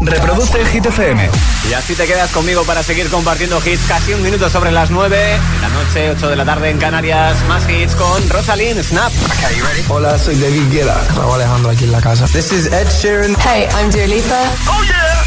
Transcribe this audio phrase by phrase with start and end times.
[0.00, 1.30] Reproduce Hit FM.
[1.68, 5.16] Y así te quedas conmigo para seguir compartiendo hits casi un minuto sobre las 9
[5.16, 7.36] de la noche, 8 de la tarde en Canarias.
[7.48, 9.12] Más hits con Rosalind Snap.
[9.26, 9.82] Okay, you ready?
[9.88, 10.96] Hola, soy David Guetta.
[11.16, 12.26] Raúl Alejandro aquí en la casa.
[12.26, 13.36] This is Ed Sheeran.
[13.40, 14.40] Hey, I'm Dua Lipa.
[14.68, 15.24] ¡Oh, yeah!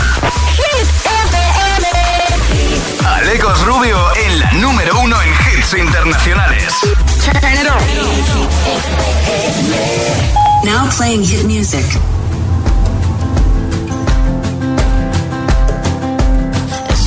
[0.56, 1.88] Hit FM.
[3.08, 6.74] Alecos Rubio en la número uno en hits internacionales.
[7.24, 7.80] Turn it on.
[10.64, 11.86] Now playing hit music.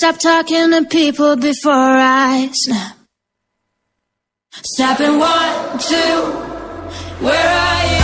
[0.00, 2.96] stop talking to people before I snap.
[4.62, 6.22] Snapping one, two.
[7.22, 7.99] Where are you?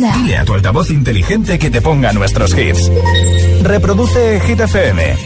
[0.00, 0.16] Snap.
[0.16, 2.90] Dile a tu altavoz inteligente que te ponga nuestros hits.
[3.62, 5.16] Reproduce Hit FM.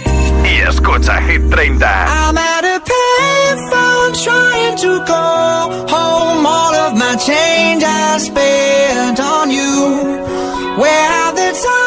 [0.45, 1.87] Y escucha Hit 30.
[1.87, 6.47] I'm at a payphone trying to call home.
[6.47, 10.25] All of my change I spent on you.
[10.77, 11.84] Where have the times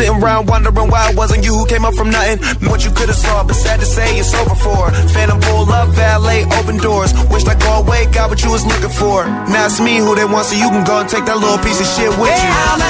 [0.00, 2.38] sitting around wondering why it wasn't you who came up from nothing.
[2.70, 4.90] What you could've saw, but sad to say it's over for.
[5.12, 7.12] Phantom full up, valet, open doors.
[7.28, 9.26] Wish I go away, got what you was looking for.
[9.52, 11.80] Now it's me who they want, so you can go and take that little piece
[11.80, 12.89] of shit with you.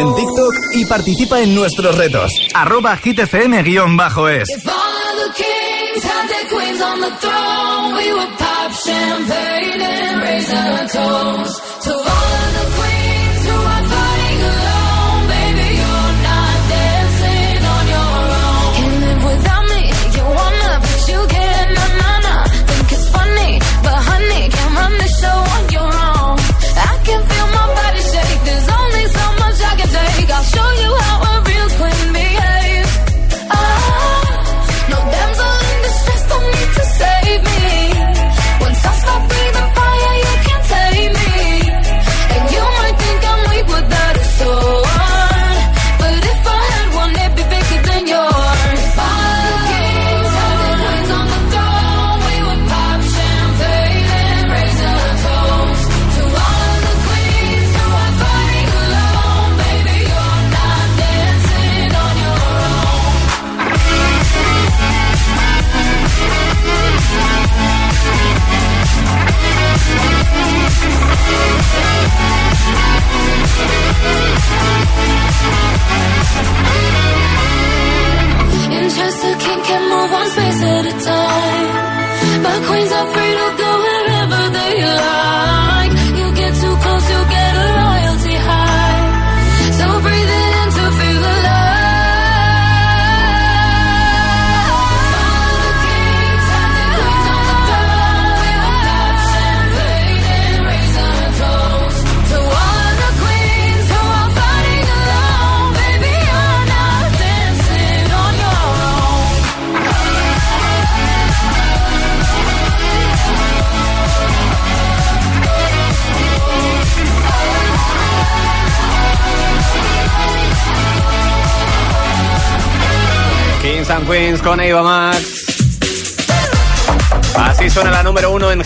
[0.00, 2.32] En TikTok y participa en nuestros retos.
[2.54, 4.48] Arroba hitfm-es.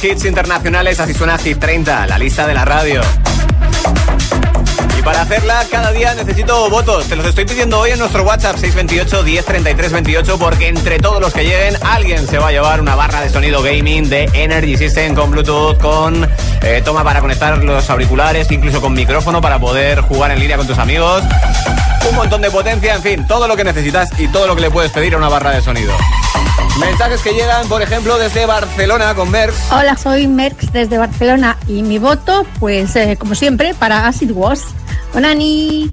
[0.05, 3.01] Hits internacionales, así suena Hit 30, la lista de la radio.
[4.99, 7.07] Y para hacerla cada día necesito votos.
[7.07, 11.33] Te los estoy pidiendo hoy en nuestro WhatsApp 628 1033 28 porque entre todos los
[11.33, 15.15] que lleguen alguien se va a llevar una barra de sonido gaming de Energy System
[15.15, 16.29] con Bluetooth, con
[16.63, 20.67] eh, toma para conectar los auriculares, incluso con micrófono para poder jugar en línea con
[20.67, 21.23] tus amigos.
[22.09, 24.71] Un montón de potencia, en fin, todo lo que necesitas y todo lo que le
[24.71, 25.95] puedes pedir a una barra de sonido.
[26.79, 29.55] Mensajes que llegan, por ejemplo, desde Barcelona con Merck.
[29.71, 34.65] Hola, soy Merx desde Barcelona y mi voto, pues eh, como siempre, para Acid Was.
[35.13, 35.93] Bonani.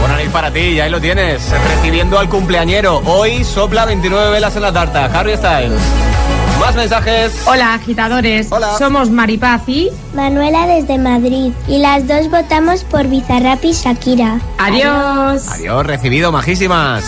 [0.00, 3.02] Buena nit para ti, y ahí lo tienes, recibiendo al cumpleañero.
[3.06, 5.80] Hoy sopla 29 velas en la tarta, Harry Styles.
[6.60, 7.32] Más mensajes.
[7.46, 8.48] Hola, agitadores.
[8.50, 8.78] Hola.
[8.78, 9.90] Somos Maripaz y...
[10.14, 14.40] Manuela desde Madrid y las dos votamos por Bizarrap y Shakira.
[14.58, 15.48] Adiós.
[15.48, 17.04] Adiós, recibido, majísimas.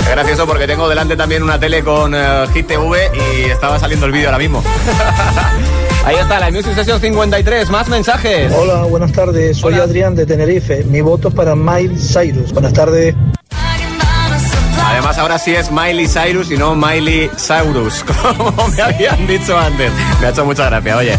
[0.00, 4.06] Es gracioso porque tengo delante también una tele con eh, Hit TV y estaba saliendo
[4.06, 4.62] el vídeo ahora mismo.
[6.04, 8.52] Ahí está, la Music Session 53, más mensajes.
[8.54, 9.56] Hola, buenas tardes.
[9.56, 9.84] Soy Hola.
[9.84, 10.84] Adrián de Tenerife.
[10.84, 12.52] Mi voto es para Miley Cyrus.
[12.52, 13.14] Buenas tardes.
[14.84, 19.90] Además, ahora sí es Miley Cyrus y no Miley Cyrus, como me habían dicho antes.
[20.20, 21.18] Me ha hecho mucha gracia, oye.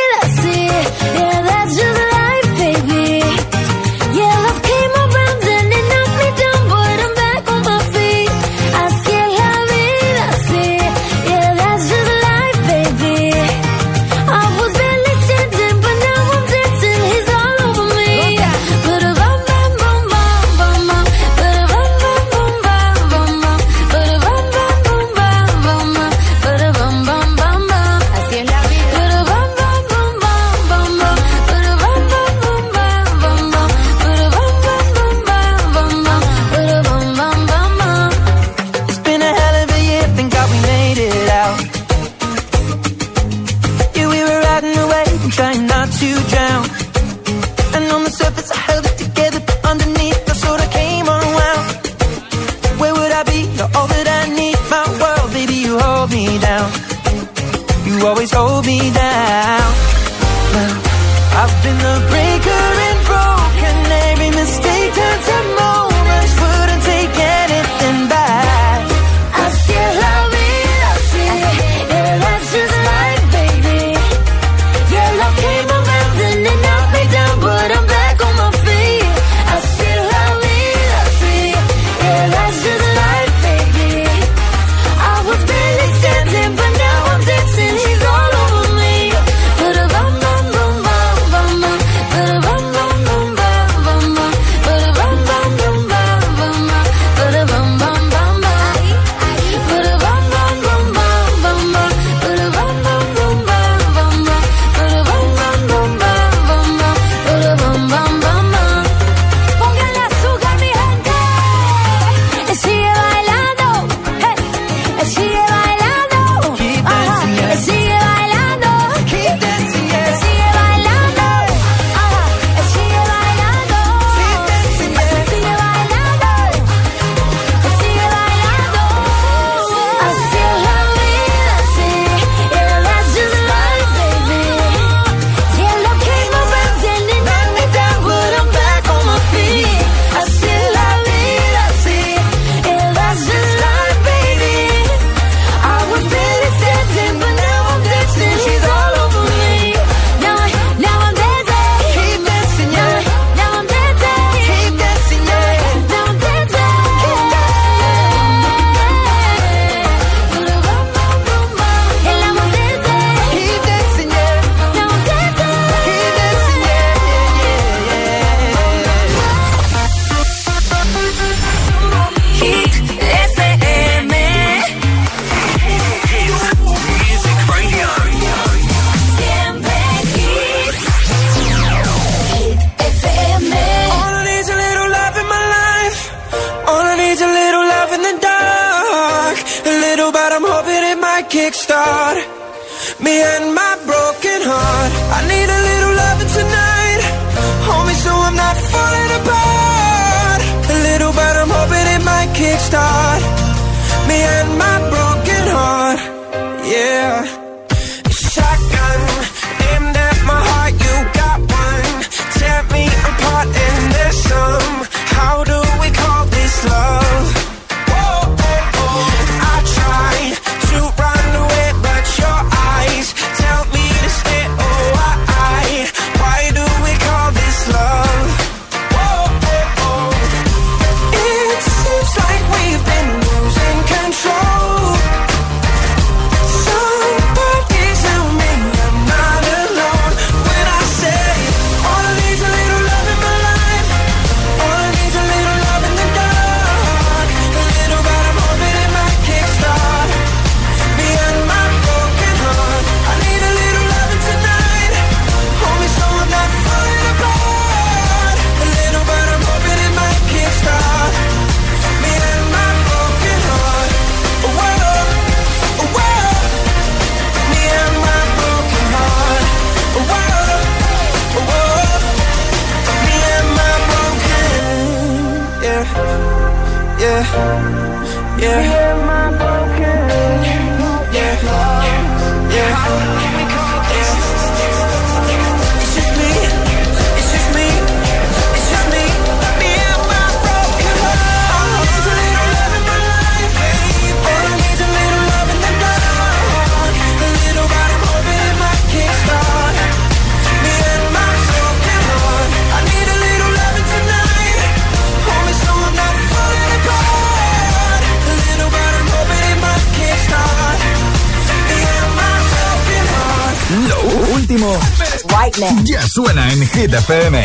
[316.13, 317.41] suena en Hit FM.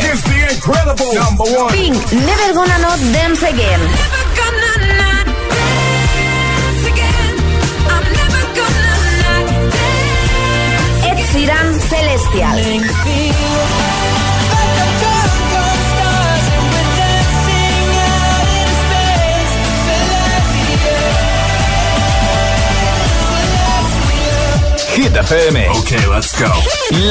[25.29, 25.69] FM.
[25.71, 26.49] Ok, let's go.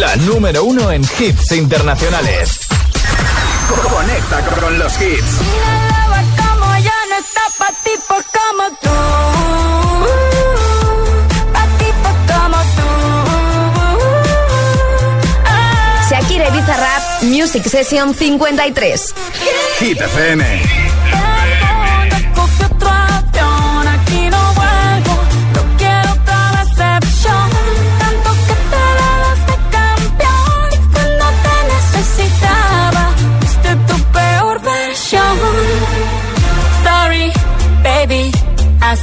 [0.01, 2.61] La número uno en hits internacionales.
[3.69, 5.37] Conecta con los hits.
[5.61, 8.89] Lava como yo no está pa' tipos como tú.
[11.53, 11.67] Pa
[12.33, 12.89] como tú.
[15.45, 16.09] Ah.
[16.11, 19.15] Shakira Ibiza Rap, Music Session 53.
[19.79, 20.86] Hit FM.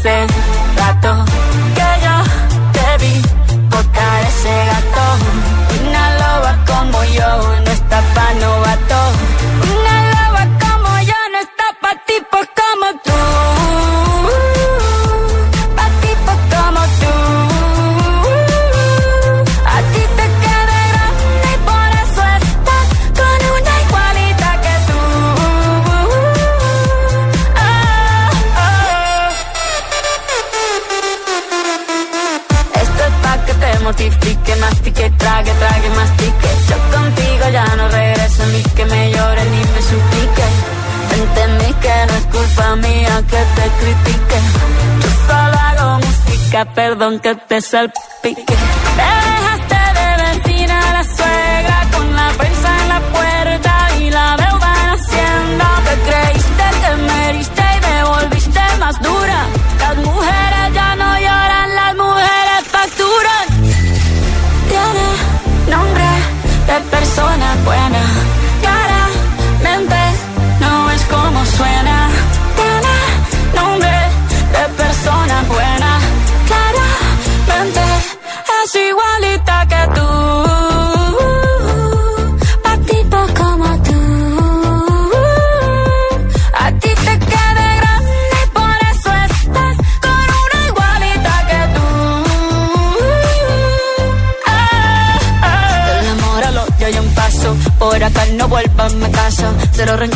[0.04, 0.43] sense
[43.34, 44.40] que te critique.
[45.02, 48.13] Yo solo hago música, perdón que te salpique.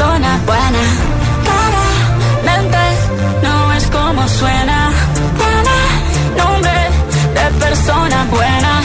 [0.00, 0.82] persona buena.
[1.44, 2.78] Claramente
[3.42, 4.90] no es como suena.
[5.40, 6.78] Tiene nombre
[7.34, 8.80] de persona buena.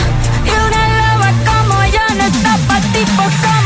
[0.46, 3.65] Y una loba como ella no está pa' tipos como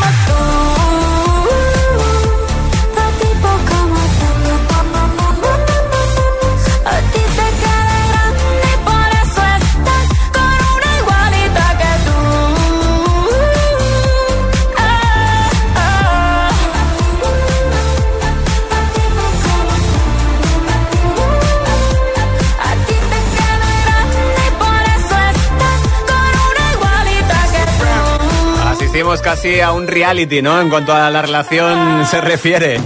[29.09, 30.61] Asistimos casi a un reality, ¿no?
[30.61, 32.79] En cuanto a la relación se refiere.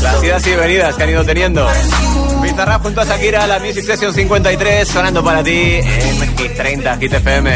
[0.00, 1.66] Las idas y venidas que han ido teniendo.
[2.56, 7.12] Bizarrap junto a Shakira, la Music Session 53, sonando para ti en Hit 30, Hit
[7.12, 7.50] FM.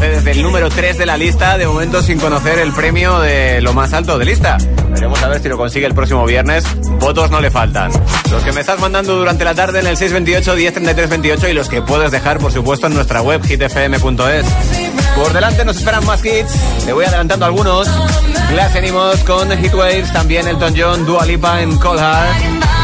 [0.00, 3.74] Desde el número 3 de la lista, de momento sin conocer el premio de lo
[3.74, 4.56] más alto de lista.
[4.88, 6.64] Veremos a ver si lo consigue el próximo viernes.
[7.00, 7.92] Votos no le faltan.
[8.30, 11.68] Los que me estás mandando durante la tarde en el 628 1033 28 y los
[11.68, 14.46] que puedes dejar, por supuesto, en nuestra web hitfm.es.
[15.16, 16.56] Por delante nos esperan más hits.
[16.86, 17.90] Le voy adelantando algunos.
[18.48, 22.81] Glass Animals con Heatwaves, también Elton John, Dua Lipa en Cold Heart.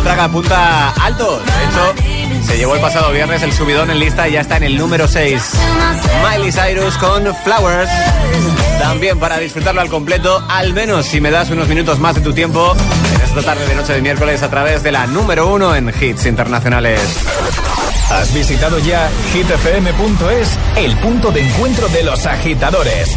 [0.00, 1.40] Otra que apunta alto.
[1.40, 4.62] De hecho, se llevó el pasado viernes el subidón en lista y ya está en
[4.62, 5.52] el número 6.
[6.24, 7.90] Miley Cyrus con Flowers.
[8.80, 12.32] También para disfrutarlo al completo, al menos si me das unos minutos más de tu
[12.32, 12.74] tiempo,
[13.14, 16.24] en esta tarde de noche de miércoles a través de la número 1 en hits
[16.24, 17.00] internacionales.
[18.10, 23.16] ¿Has visitado ya hitfm.es, el punto de encuentro de los agitadores?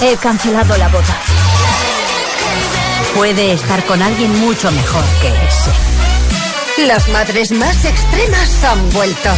[0.00, 1.16] He cancelado la boda.
[3.16, 6.86] Puede estar con alguien mucho mejor que ese.
[6.86, 9.30] Las madres más extremas han vuelto.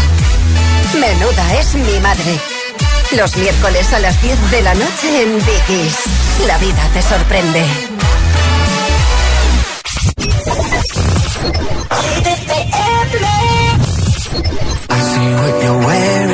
[1.01, 2.39] Menuda es mi madre.
[3.13, 5.97] Los miércoles a las 10 de la noche en Dickies.
[6.47, 7.65] La vida te sorprende.
[14.93, 16.30] I see what you're wearing,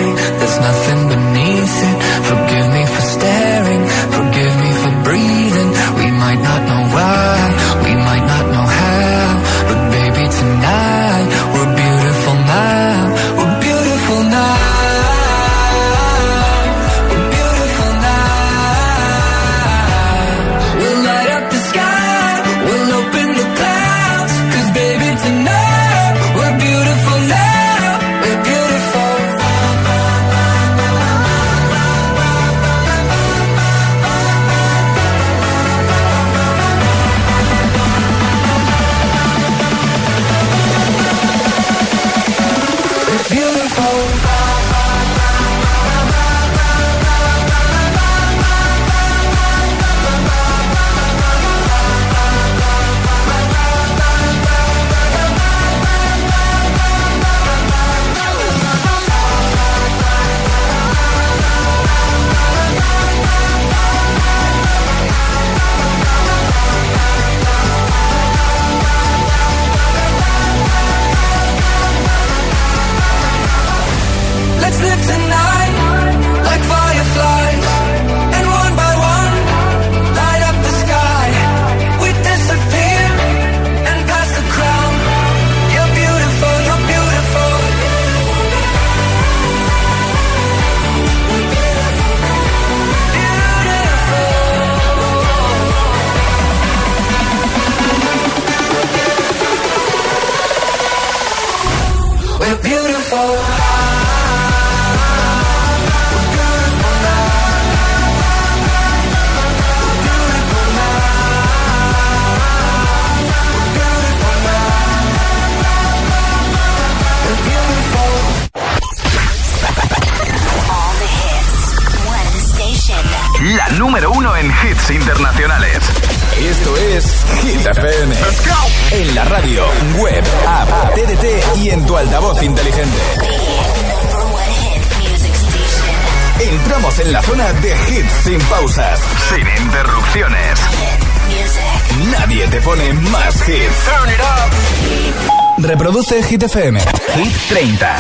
[146.29, 146.79] Hit FM.
[147.15, 147.97] Hit 30.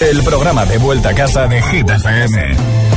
[0.00, 2.89] El programa de vuelta a casa de Hit FM.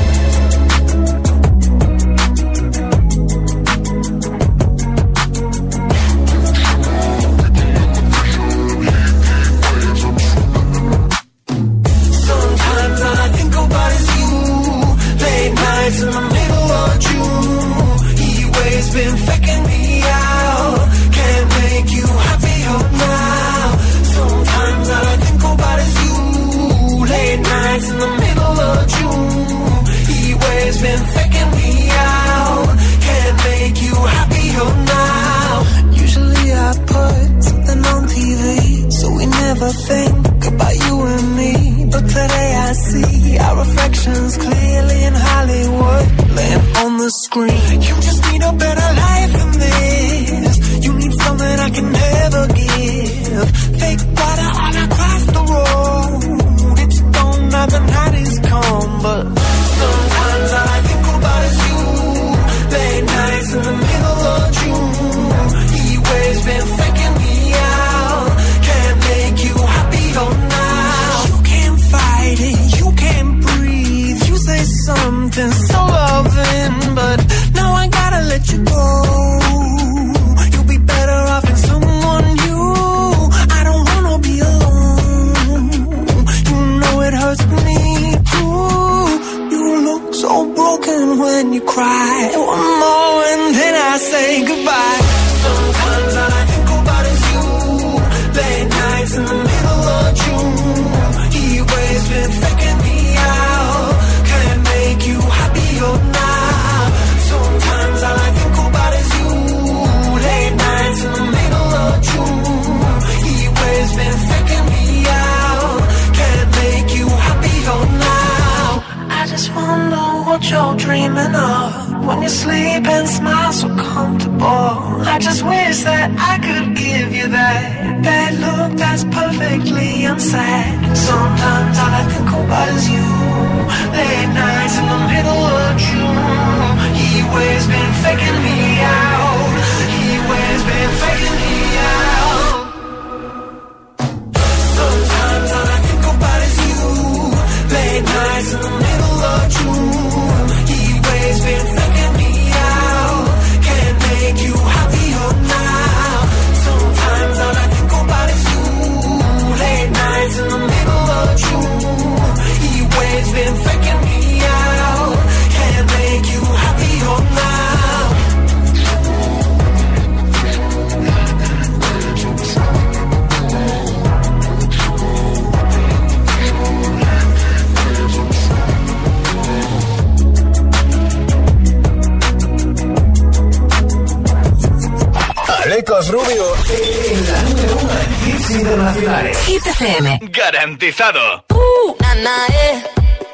[186.14, 189.38] Rubio en la número uno en hits internacionales.
[189.48, 190.20] Hit FM.
[190.30, 191.20] Garantizado.
[191.50, 192.22] Uh, Ooh, nah, eh.
[192.22, 192.84] nah, yeah.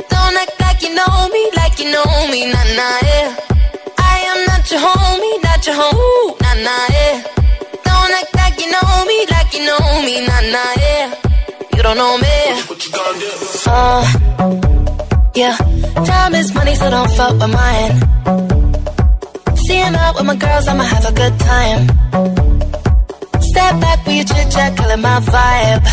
[0.09, 2.75] Don't act like you know me, like you know me, nah, eh.
[2.79, 3.35] nah, yeah.
[3.97, 5.97] I am not your homie, not your home.
[5.99, 6.63] Ooh, nah, eh.
[6.63, 7.23] nah, yeah.
[7.83, 11.15] Don't act like you know me, like you know me, nah, nah, yeah.
[11.75, 12.37] You don't know me.
[13.67, 14.01] Uh,
[15.35, 15.57] yeah.
[16.05, 17.91] Time is money, so don't fuck with mine.
[19.67, 22.58] Seeing out with my girls, I'ma have a good time.
[23.59, 25.83] Step back with your chit chat, killing my vibe.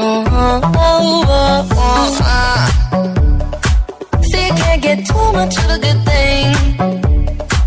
[0.00, 0.34] Mm-hmm.
[0.34, 2.64] Oh, oh, oh, uh.
[4.22, 6.46] See, you can't get too much of a good thing.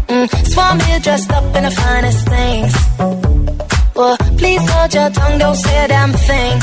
[0.08, 2.74] Mm, Swan here dressed up in the finest things.
[3.96, 6.60] Well, please hold your tongue, don't say a damn thing.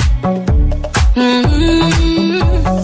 [1.15, 2.84] Mm-hmm.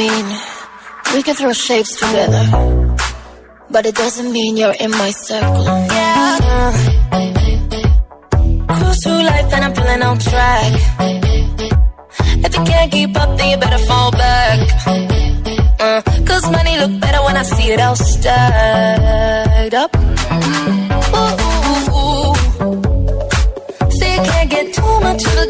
[0.00, 0.26] mean,
[1.12, 2.44] we can throw shapes together,
[3.70, 5.64] but it doesn't mean you're in my circle.
[5.96, 6.72] Yeah.
[8.74, 10.72] Cruise through life and I'm feeling on track.
[12.46, 14.58] If you can't keep up, then you better fall back.
[15.84, 19.90] Uh, Cause money look better when I see it all stacked up.
[21.20, 21.34] Ooh,
[21.70, 22.34] ooh, ooh.
[23.96, 25.49] See, you can't get too much of a.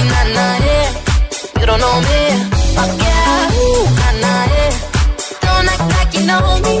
[1.61, 2.21] You don't know me,
[2.73, 4.71] fuck yeah, ooh, nah, nah, yeah.
[5.41, 5.65] Don't
[6.25, 6.80] know me,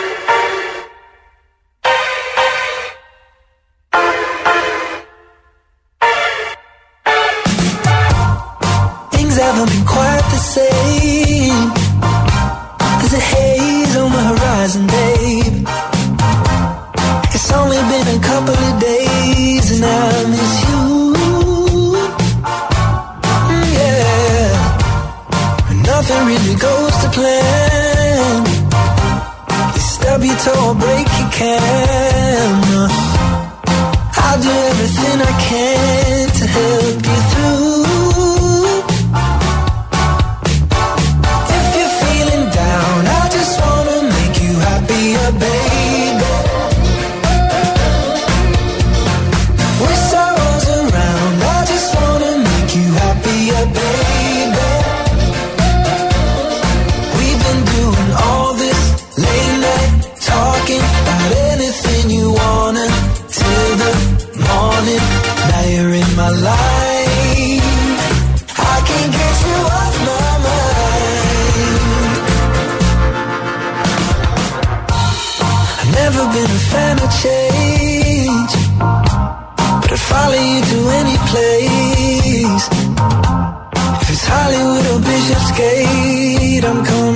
[84.51, 87.10] Hollywood or Bishopsgate, I'm coming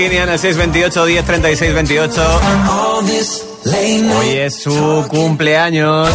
[0.00, 2.40] Virginia en el 628 10 36 28.
[4.18, 6.08] Hoy es su cumpleaños.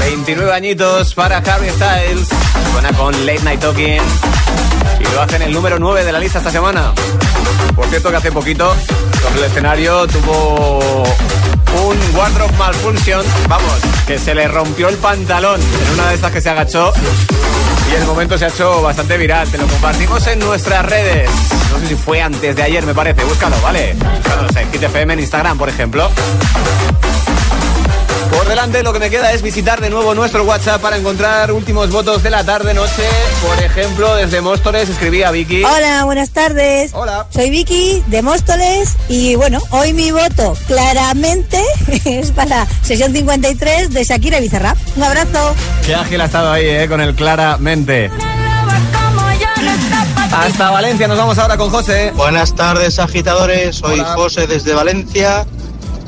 [0.00, 2.26] 29 añitos para Harry Styles.
[2.72, 4.02] Suena con Late Night Talking.
[4.98, 6.92] Y lo hace en el número 9 de la lista esta semana.
[7.76, 8.74] Por cierto que hace poquito,
[9.22, 11.04] sobre el escenario, tuvo
[11.86, 13.24] un wardrobe malfunction.
[13.48, 13.72] Vamos,
[14.04, 16.92] que se le rompió el pantalón en una de estas que se agachó.
[17.92, 19.46] Y el momento se ha hecho bastante viral.
[19.50, 21.28] Te lo compartimos en nuestras redes.
[21.70, 23.22] No sé si fue antes de ayer, me parece.
[23.24, 23.94] Búscalo, ¿vale?
[23.94, 26.10] Búscalo en GTFM en Instagram, por ejemplo.
[28.32, 31.90] Por delante lo que me queda es visitar de nuevo nuestro WhatsApp para encontrar últimos
[31.90, 33.02] votos de la tarde-noche.
[33.46, 35.62] Por ejemplo, desde Móstoles escribía Vicky.
[35.62, 36.92] Hola, buenas tardes.
[36.94, 37.26] Hola.
[37.28, 41.62] Soy Vicky de Móstoles y bueno, hoy mi voto claramente
[42.06, 44.78] es para sesión 53 de Shakira y Bizarrap.
[44.96, 45.54] Un abrazo.
[45.84, 46.88] Qué ágil ha estado ahí, ¿eh?
[46.88, 48.10] Con el claramente.
[50.34, 52.12] Hasta Valencia, nos vamos ahora con José.
[52.16, 53.76] Buenas tardes, agitadores.
[53.76, 54.14] Soy Hola.
[54.14, 55.44] José desde Valencia.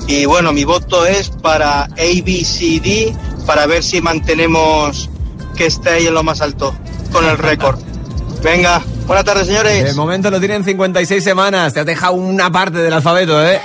[0.07, 3.15] Y bueno, mi voto es para ABCD
[3.47, 5.09] para ver si mantenemos
[5.57, 6.75] que esté ahí en lo más alto
[7.13, 7.79] con el récord.
[8.43, 9.97] Venga, buenas tardes, De señores.
[9.97, 11.73] momento lo tienen 56 semanas.
[11.73, 13.61] Te has dejado una parte del alfabeto, ¿eh?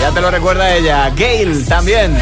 [0.00, 1.10] Ya te lo recuerda ella.
[1.16, 2.16] Gail también.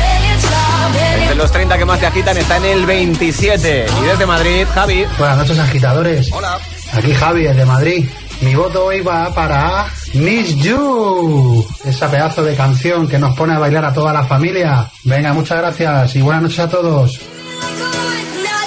[1.20, 3.86] Entre los 30 que más se agitan está en el 27.
[4.00, 5.04] Y desde Madrid, Javi.
[5.18, 6.32] Buenas noches, agitadores.
[6.32, 6.58] Hola.
[6.94, 8.08] Aquí Javi, desde Madrid.
[8.40, 13.58] Mi voto hoy va para Miss You, esa pedazo de canción que nos pone a
[13.58, 14.88] bailar a toda la familia.
[15.02, 17.20] Venga, muchas gracias y buenas noches a todos.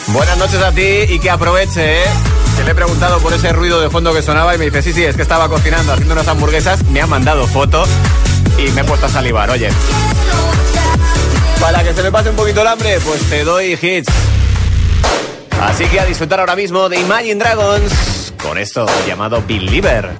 [0.08, 2.06] Buenas noches a ti y que aproveche, ¿eh?
[2.58, 4.92] Que le he preguntado por ese ruido de fondo que sonaba y me dice, sí,
[4.92, 7.86] sí, es que estaba cocinando, haciendo unas hamburguesas, me ha mandado foto
[8.58, 9.70] y me he puesto a salivar, oye.
[11.62, 14.12] Para que se me pase un poquito el hambre, pues te doy hits.
[15.62, 20.20] Así que a disfrutar ahora mismo de Imagine Dragons con esto llamado Believer.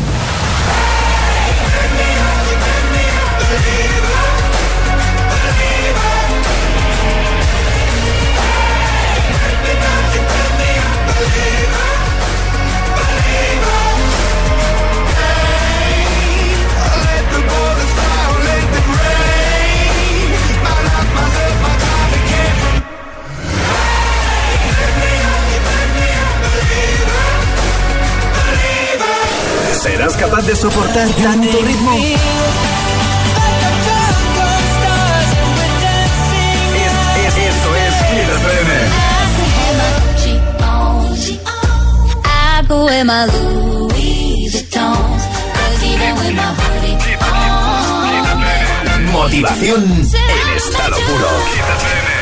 [30.11, 31.93] ¿Serás capaz de soportar tanto ritmo?
[31.95, 32.19] Es-
[37.25, 38.71] es- Esto es Hit FM.
[49.11, 52.20] Motivación en estado puro.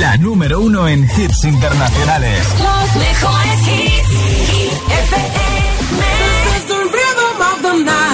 [0.00, 2.46] La número uno en hits internacionales.
[2.62, 4.08] Los mejores hits.
[4.50, 5.38] Hit FM.
[6.18, 8.07] This is the rhythm of the night.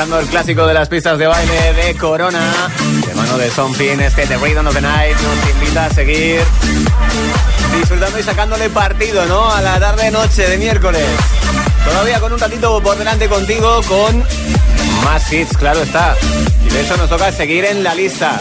[0.00, 2.40] El clásico de las pistas de baile de Corona,
[3.06, 6.40] de mano de Fin, este The Rhythm of the Night nos invita a seguir
[7.78, 9.52] disfrutando y sacándole partido, ¿no?
[9.52, 11.04] A la tarde-noche de miércoles.
[11.84, 14.24] Todavía con un ratito por delante contigo con
[15.04, 16.16] más hits, claro está.
[16.64, 18.40] Y de eso nos toca seguir en la lista.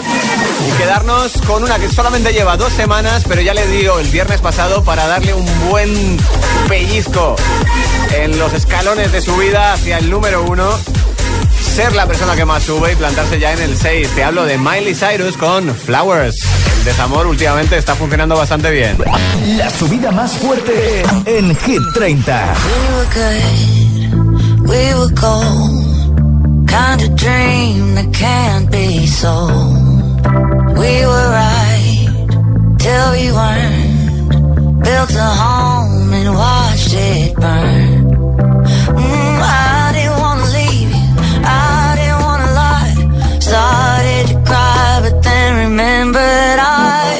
[0.66, 4.40] Y quedarnos con una que solamente lleva dos semanas, pero ya le dio el viernes
[4.40, 6.18] pasado para darle un buen
[6.70, 7.36] pellizco
[8.14, 10.80] en los escalones de su vida hacia el número uno.
[11.80, 14.10] Ser la persona que más sube y plantarse ya en el 6.
[14.14, 16.36] Te hablo de Miley Cyrus con Flowers.
[16.80, 18.98] El desamor últimamente está funcionando bastante bien.
[19.56, 22.54] La subida más fuerte en Hit 30.
[22.66, 26.68] We were good, we were gold.
[26.68, 30.20] Kind of dream that can't be sold.
[30.78, 32.10] We were right
[32.78, 34.84] till we weren't.
[34.84, 38.10] Built a home and watched it burn.
[38.98, 39.79] Mm, I
[45.24, 47.19] then remembered I,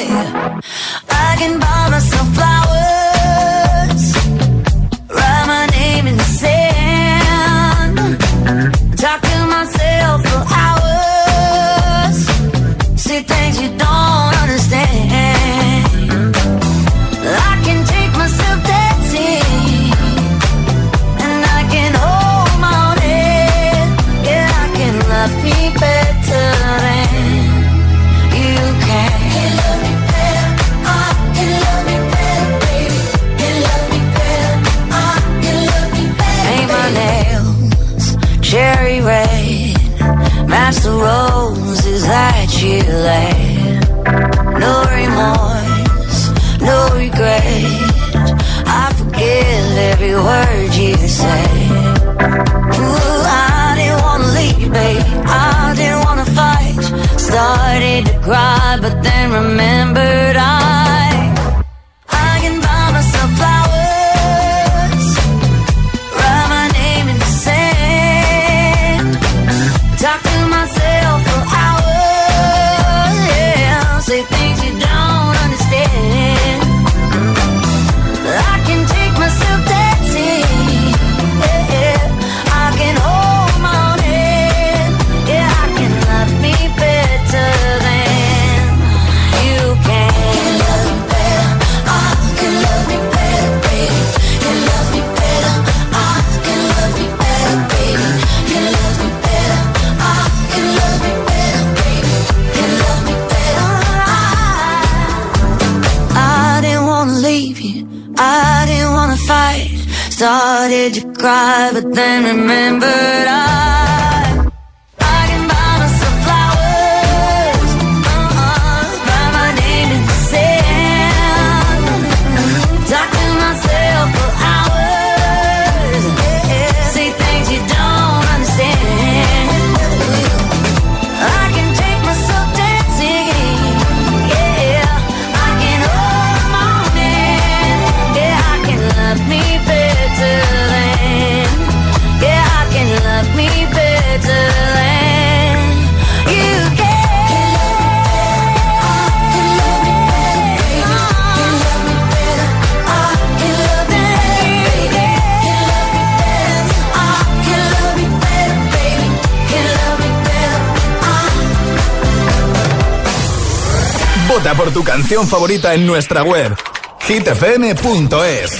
[164.72, 166.56] tu canción favorita en nuestra web,
[167.00, 168.50] hitfm.es.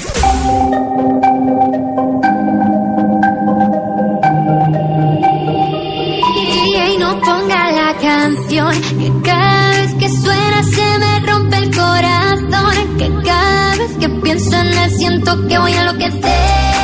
[6.98, 13.10] no ponga la canción, que cada vez que suena se me rompe el corazón, que
[13.24, 16.79] cada vez que pienso en él siento que voy a enloquecer.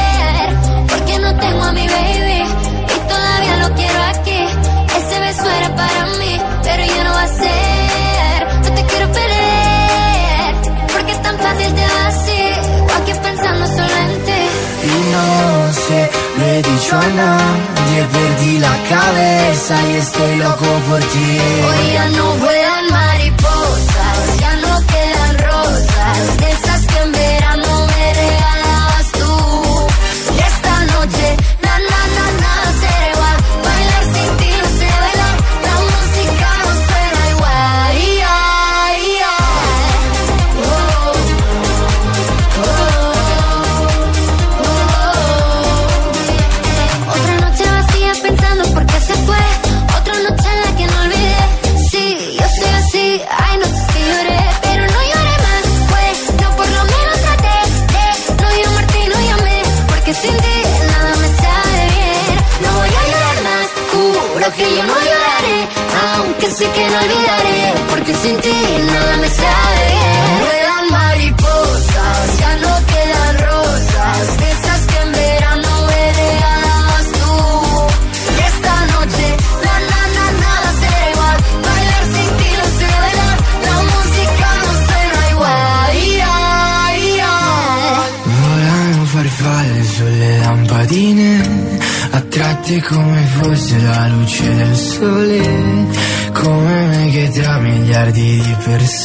[16.88, 17.38] persona
[17.86, 21.38] Ayer perdí la cabeza y estoy loco por ti.
[21.66, 22.55] Hoy ya no voy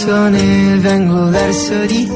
[0.03, 2.10] persone vengo verso di te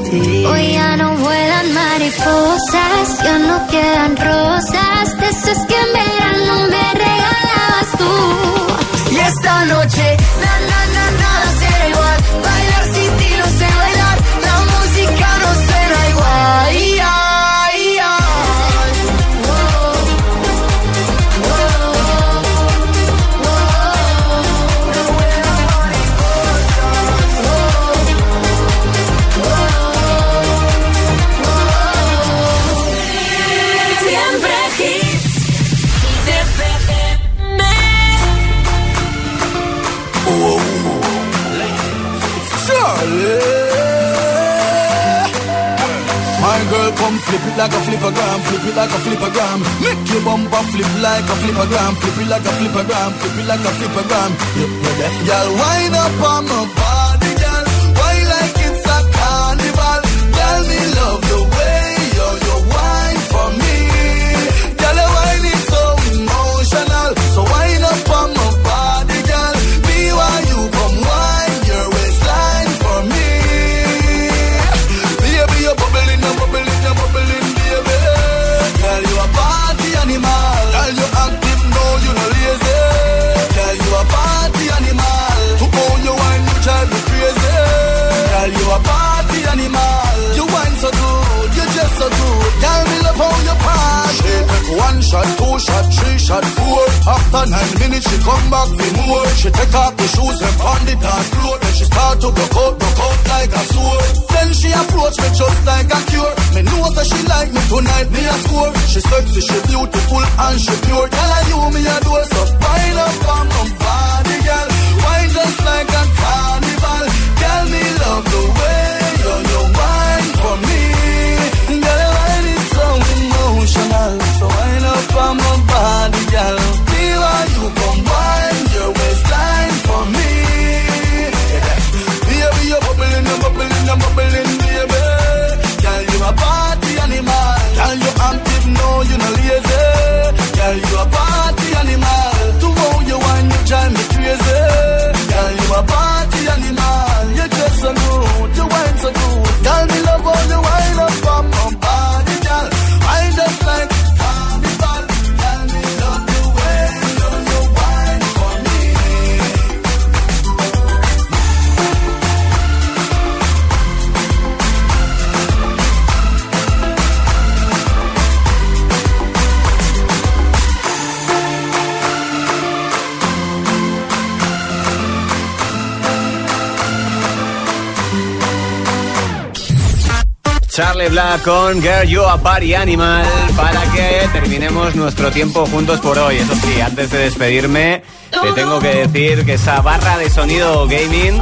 [180.76, 183.24] Charlie Black con Girl You a Party Animal
[183.56, 186.36] para que terminemos nuestro tiempo juntos por hoy.
[186.36, 191.40] Eso sí, antes de despedirme, te tengo que decir que esa barra de sonido gaming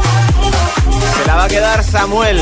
[1.17, 2.41] se la va a quedar Samuel.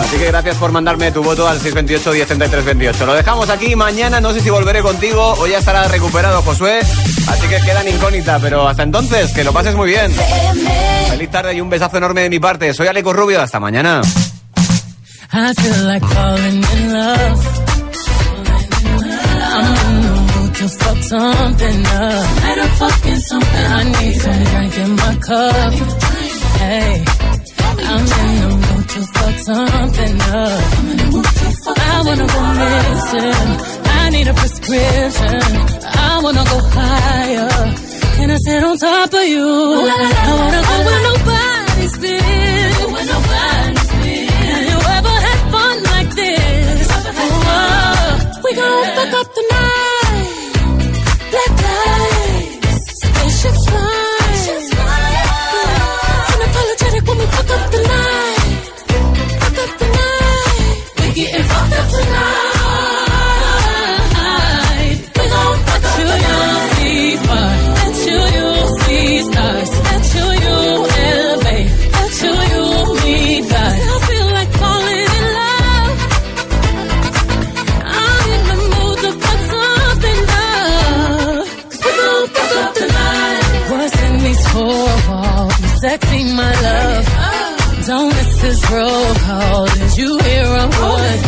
[0.00, 3.06] Así que gracias por mandarme tu voto al 628 1033 28.
[3.06, 3.76] Lo dejamos aquí.
[3.76, 6.80] Mañana no sé si volveré contigo o ya estará recuperado Josué.
[6.80, 8.40] Así que quedan incógnita.
[8.40, 10.12] Pero hasta entonces, que lo pases muy bien.
[11.08, 12.74] Feliz tarde y un besazo enorme de mi parte.
[12.74, 13.40] Soy Aleco Rubio.
[13.40, 14.02] Hasta mañana.
[15.36, 17.38] I feel like falling in love.
[19.56, 22.24] I'm in the mood to fuck something up.
[22.44, 23.66] Better fucking something.
[23.66, 25.72] I need some drink in my cup.
[26.62, 27.04] Hey,
[27.90, 30.62] I'm in the mood to fuck something up.
[31.78, 33.48] I wanna go missing.
[33.86, 35.50] I need a prescription.
[35.82, 37.74] I wanna go higher.
[38.16, 39.48] Can I sit on top of you?
[39.50, 42.44] I wanna go where nobody's been.
[48.44, 50.52] We gon' fuck up the night.
[51.32, 54.04] Black lights, spaceships fly.
[56.32, 58.60] Unapologetic when we fuck up the night.
[59.40, 60.78] Fuck up the night.
[60.98, 62.43] We getting fucked up tonight.
[87.86, 89.66] Don't miss this roll call.
[89.66, 91.20] Did you hear a oh, word?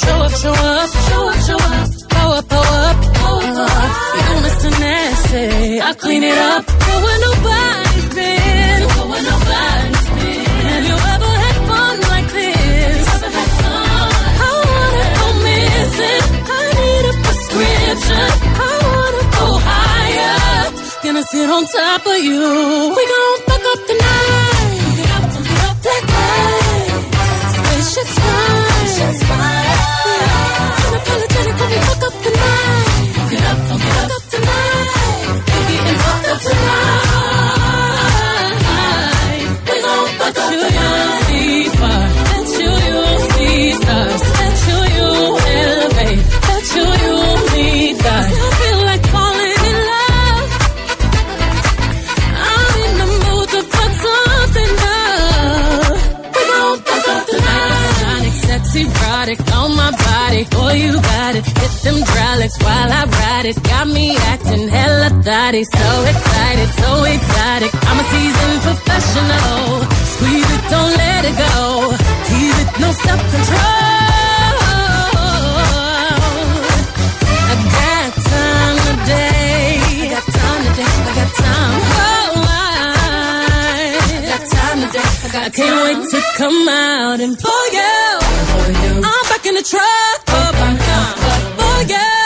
[0.00, 1.88] Show up, show up, show up, show up.
[2.14, 3.90] Pull up, pull up, pull up.
[4.14, 4.70] You Mr.
[4.78, 5.80] Nasty.
[5.80, 6.64] I clean it up.
[6.64, 8.78] Go where nobody's been.
[8.86, 10.46] Go where nobody's been.
[10.70, 13.08] Have you ever had fun like this?
[14.46, 16.24] I wanna go missing.
[16.54, 18.30] I need a prescription.
[18.62, 20.70] I wanna go higher.
[21.02, 22.94] Gonna sit on top of you.
[22.94, 23.47] We gon'
[32.08, 33.12] up the night.
[33.16, 34.88] Fuck it up, fuck it up, fuck up tonight.
[35.52, 36.88] We getting fucked up tonight.
[39.68, 41.22] We gon' fuck up the night.
[41.28, 42.98] See fire, let you you
[43.32, 44.22] see stars,
[58.82, 60.42] erotic on my body.
[60.56, 61.44] Boy, you got it.
[61.44, 63.58] Hit them drylicks while I ride it.
[63.62, 65.64] Got me acting hella thotty.
[65.64, 67.72] So excited, so exotic.
[67.88, 69.58] I'm a seasoned professional.
[70.14, 71.56] Squeeze it, don't let it go.
[72.26, 74.37] Tease it, no self control.
[85.40, 88.18] I can't wait to come out and pull you.
[89.04, 90.18] I'm back in the truck.
[91.58, 92.17] For you.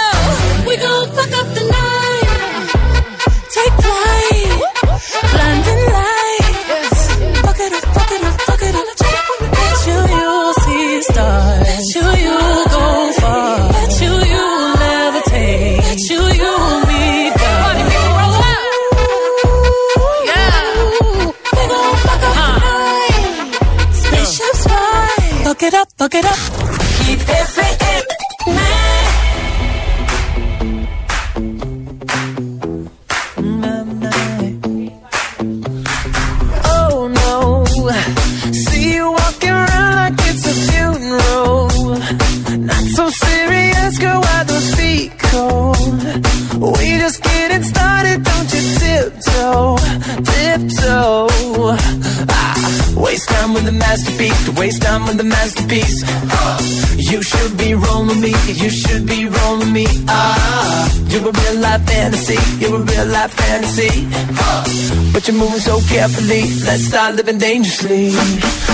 [67.13, 68.72] living dangerously.